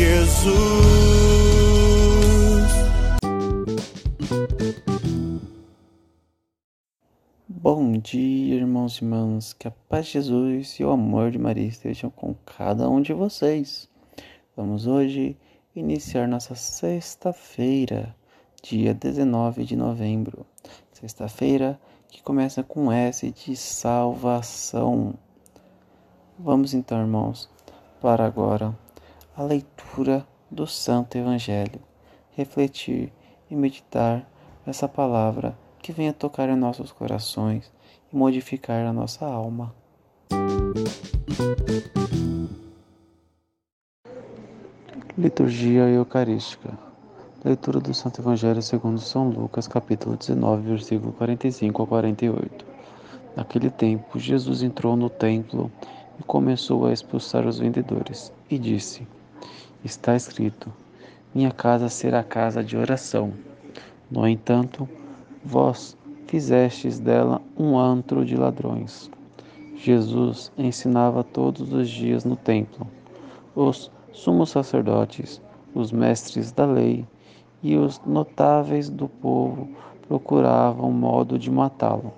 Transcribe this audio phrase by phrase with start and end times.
[0.00, 0.48] Jesus.
[7.46, 9.52] Bom dia, irmãos e irmãs.
[9.52, 13.12] Que a paz de Jesus e o amor de Maria estejam com cada um de
[13.12, 13.90] vocês.
[14.56, 15.36] Vamos hoje
[15.76, 18.16] iniciar nossa sexta-feira,
[18.62, 20.46] dia 19 de novembro.
[20.94, 25.12] Sexta-feira que começa com S de salvação.
[26.38, 27.50] Vamos então, irmãos,
[28.00, 28.74] para agora
[29.40, 31.80] a leitura do Santo Evangelho,
[32.32, 33.10] refletir
[33.50, 34.28] e meditar
[34.66, 37.72] essa palavra que venha tocar em nossos corações
[38.12, 39.74] e modificar a nossa alma.
[45.16, 46.78] Liturgia Eucarística
[47.42, 52.66] Leitura do Santo Evangelho segundo São Lucas, capítulo 19, versículo 45 a 48.
[53.34, 55.72] Naquele tempo, Jesus entrou no templo
[56.18, 59.08] e começou a expulsar os vendedores, e disse:
[59.84, 60.72] está escrito:
[61.34, 63.32] Minha casa será casa de oração.
[64.10, 64.88] No entanto,
[65.44, 65.96] vós
[66.26, 69.10] fizestes dela um antro de ladrões.
[69.76, 72.86] Jesus ensinava todos os dias no templo.
[73.54, 75.40] Os sumos sacerdotes,
[75.74, 77.06] os mestres da lei
[77.62, 79.68] e os notáveis do povo
[80.06, 82.12] procuravam modo de matá-lo,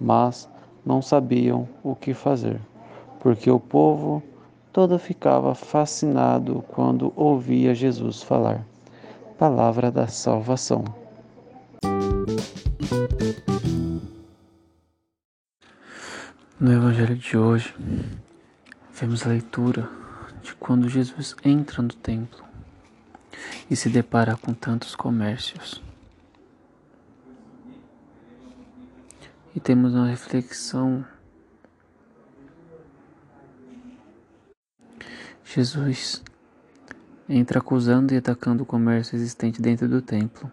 [0.00, 0.48] mas
[0.84, 2.60] não sabiam o que fazer,
[3.20, 4.22] porque o povo
[4.78, 8.64] todo ficava fascinado quando ouvia Jesus falar.
[9.36, 10.84] Palavra da salvação.
[16.60, 17.74] No Evangelho de hoje,
[18.92, 19.90] vemos a leitura
[20.44, 22.44] de quando Jesus entra no templo
[23.68, 25.82] e se depara com tantos comércios.
[29.56, 31.04] E temos uma reflexão
[35.50, 36.22] Jesus
[37.26, 40.52] entra acusando e atacando o comércio existente dentro do templo.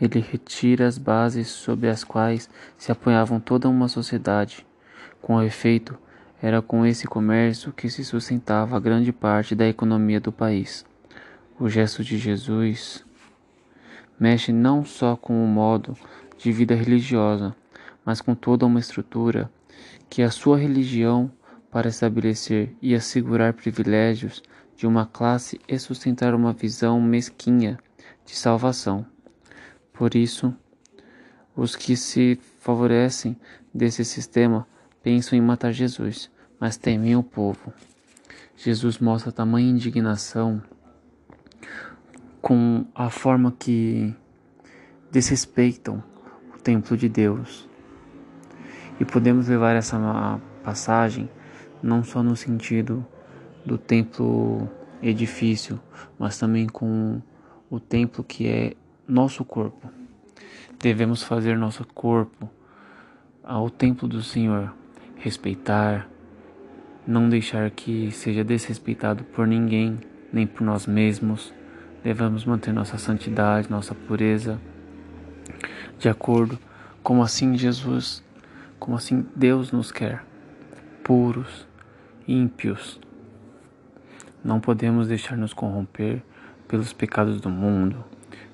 [0.00, 4.66] Ele retira as bases sobre as quais se apoiavam toda uma sociedade.
[5.20, 5.98] Com efeito,
[6.40, 10.86] era com esse comércio que se sustentava grande parte da economia do país.
[11.60, 13.04] O gesto de Jesus
[14.18, 15.94] mexe não só com o modo
[16.38, 17.54] de vida religiosa,
[18.02, 19.52] mas com toda uma estrutura
[20.08, 21.30] que a sua religião
[21.70, 24.42] para estabelecer e assegurar privilégios
[24.76, 27.78] de uma classe e sustentar uma visão mesquinha
[28.24, 29.04] de salvação.
[29.92, 30.54] Por isso,
[31.56, 33.36] os que se favorecem
[33.74, 34.66] desse sistema
[35.02, 36.30] pensam em matar Jesus,
[36.60, 37.72] mas temem o povo.
[38.56, 40.62] Jesus mostra tamanha indignação
[42.40, 44.14] com a forma que
[45.10, 46.02] desrespeitam
[46.54, 47.68] o templo de Deus.
[49.00, 51.28] E podemos levar essa passagem
[51.82, 53.04] não só no sentido
[53.64, 54.68] do templo
[55.02, 55.80] edifício,
[56.18, 57.20] mas também com
[57.70, 58.74] o templo que é
[59.06, 59.90] nosso corpo.
[60.80, 62.48] Devemos fazer nosso corpo
[63.42, 64.72] ao templo do Senhor,
[65.16, 66.08] respeitar,
[67.06, 69.98] não deixar que seja desrespeitado por ninguém,
[70.32, 71.52] nem por nós mesmos.
[72.02, 74.60] Devemos manter nossa santidade, nossa pureza,
[75.98, 76.58] de acordo
[77.02, 78.22] como assim Jesus,
[78.78, 80.24] como assim Deus nos quer,
[81.02, 81.67] puros,
[82.28, 83.00] ímpios.
[84.44, 86.22] Não podemos deixar nos corromper
[86.68, 88.04] pelos pecados do mundo,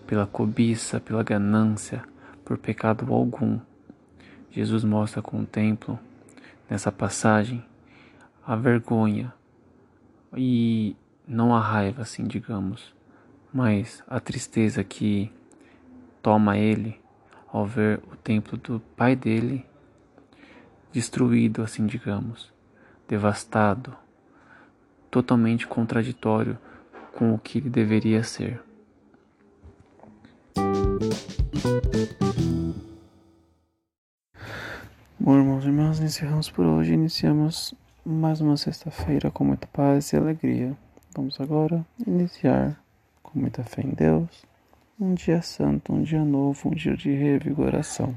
[0.06, 2.04] pela cobiça, pela ganância,
[2.44, 3.58] por pecado algum.
[4.52, 5.98] Jesus mostra com o templo,
[6.70, 7.64] nessa passagem,
[8.46, 9.34] a vergonha
[10.36, 12.94] e não a raiva, assim digamos,
[13.52, 15.32] mas a tristeza que
[16.22, 17.00] toma ele
[17.48, 19.66] ao ver o templo do pai dele
[20.92, 22.53] destruído, assim digamos
[23.08, 23.96] devastado,
[25.10, 26.58] totalmente contraditório
[27.12, 28.60] com o que ele deveria ser.
[35.18, 36.92] Bom, irmãos e irmãs, encerramos por hoje.
[36.92, 37.74] Iniciamos
[38.04, 40.76] mais uma sexta-feira com muita paz e alegria.
[41.14, 42.78] Vamos agora iniciar
[43.22, 44.44] com muita fé em Deus.
[45.00, 48.16] Um dia santo, um dia novo, um dia de revigoração.